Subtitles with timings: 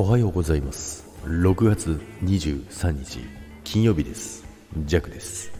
[0.00, 1.04] おはようございます。
[1.24, 3.18] 6月23日
[3.64, 4.46] 金曜日です。
[4.84, 5.50] ジャックです。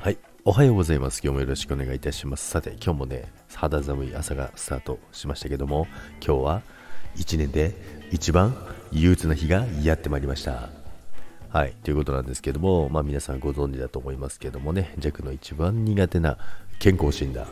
[0.00, 1.20] はいおはようございます。
[1.22, 2.50] 今日もよろしくお願いいたします。
[2.50, 6.62] さて今日もね肌寒い朝がスタートしましたけども今日は
[7.14, 7.76] 1年で
[8.10, 8.56] 一番
[8.90, 10.68] 憂鬱な日がやってまいりました。
[11.50, 16.38] はい、ということなんですけども、まあ、皆さんご存知だと思いますけどもね、弱の一番苦手な
[16.80, 17.46] 健康診断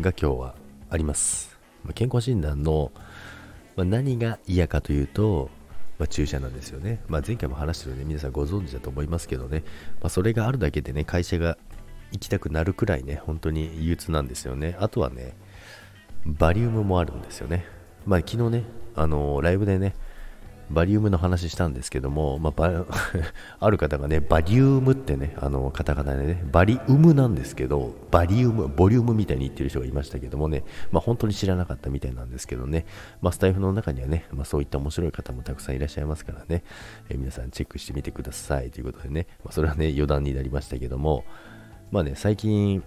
[0.00, 0.54] が今日は
[0.90, 1.56] あります。
[1.84, 2.90] まあ、健康診断の、
[3.76, 5.50] まあ、何が嫌かというと、
[5.98, 7.00] まあ、注射なんですよね。
[7.08, 9.62] まあ、前回も話してるんで皆さんご存知だと思いますけどね、
[10.02, 11.56] ま、それがあるだけでね、会社が
[12.12, 14.76] 行きたくなるくらいね、本当に憂鬱なんですよね。
[14.78, 15.34] あとはね、
[16.26, 17.64] バリウムもあるんですよね。
[18.06, 18.64] まあ、昨日ね、
[18.94, 19.94] あのー、ライブでね、
[20.72, 22.84] バリウムの話したんですけども、まあ、
[23.60, 32.86] ある方がね、バリウムってね、あのカタカナでね、バリウムなんですけど、バリウム、ボリュームみたいに言ってる人がいましたけどもね、まあ、本当に知らなかったみたいなんですけどね、
[33.20, 36.64] まあ、スタイフの中にはね、まあ、そういった面白い方もたくさんいらっしゃいますからね、
[37.10, 41.24] え、皆さんチェックしてみてくださいということでね、まあ、それはね、余談になりましたけども、
[41.90, 42.82] まあね、最近、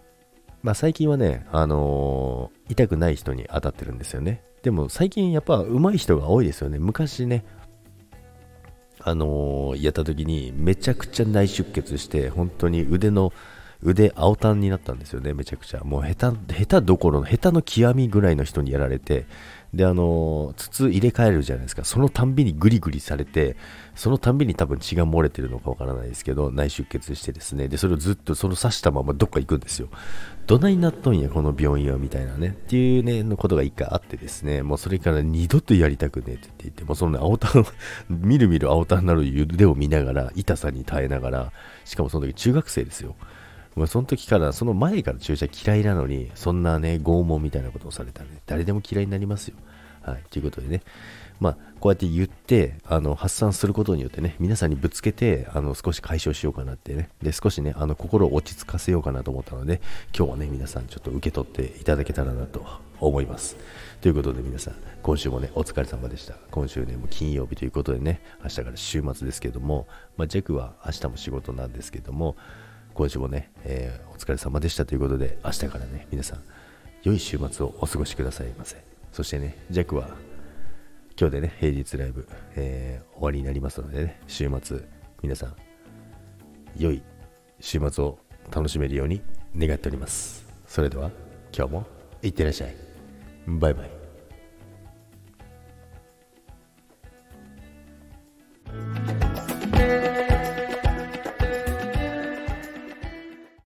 [0.63, 4.43] まあ、最近はね、あのー、痛くない人に当たってるんですよね。
[4.63, 6.79] でも最近やっぱ上手い人が多いですよね。
[6.79, 7.45] 昔ね、
[8.99, 13.33] あのー、やった時にめちゃくちゃ内出血して本当に腕の
[13.81, 15.81] 腕青タンになったんですよねめちゃくちゃ。
[15.81, 19.25] もう下手下手どころの下手の極みぐらいの人にやられて
[19.75, 21.83] であの、筒入れ替えるじゃないですか。
[21.83, 23.55] そのたんびにグリグリされて
[23.95, 27.67] そのたんびに多分血が漏れてるのかわからないですけど内出血してですね。
[27.67, 29.89] でそれをずっとその刺したままどっか行くんですよ。
[30.47, 32.49] どないなっとんやこの病院はみたいなね。
[32.49, 34.61] っていうねのことが一回あってですね。
[34.63, 37.65] もうそれから二度とやりたくねえって言ってもうその、ね、青タン
[38.09, 41.51] みるみる青タンになる腕を見ながら痛さに耐えながら
[41.83, 43.15] しかもその時中学生ですよ。
[43.75, 49.55] もうその時から、その前から注射嫌いなのに、そんなね、拷問みたいなことをされたらね、誰でも嫌いになりますよ。
[50.01, 50.23] はい。
[50.29, 50.81] ということでね、
[51.39, 59.81] まあ、こうやって言って、あの、発散することによってね、皆さんにぶつけて、あの、少し解消しようかなってね、で、少しね、あの、心を落ち着かせようかなと思ったので、
[60.17, 62.65] 今日はね、皆さんちょっと受け取っていただけたらなと
[62.99, 63.57] 思います。
[64.01, 66.35] ということで皆さん、今週もね、お疲れ様でした。
[66.51, 72.35] 今週ね、もう金曜日ということでね、明日から週末ですけども、まあ、ジェクは明日も仕事なんですけども、
[72.95, 76.39] 今週もね、えー、お疲れ様でしたということで、明日からね、皆さん、
[77.03, 78.77] 良い週末をお過ごしくださいませ。
[79.11, 80.07] そしてね、ジャックは、
[81.19, 82.25] 今日でね、平日ライブ、
[82.55, 84.79] えー、終わりになりますのでね、週末、
[85.21, 85.55] 皆さん、
[86.77, 87.03] 良い
[87.59, 88.17] 週末を
[88.49, 89.21] 楽しめるように
[89.57, 90.45] 願っております。
[90.65, 91.11] それでは、
[91.53, 91.85] 今日も
[92.23, 92.75] いってらっしゃい。
[93.45, 94.04] バイバイ。